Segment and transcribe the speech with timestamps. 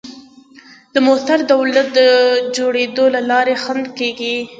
[0.93, 1.99] د موثر دولت د
[2.55, 4.35] جوړېدو د لارې خنډ کېږي.